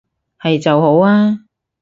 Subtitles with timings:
[0.39, 1.45] 係就好啊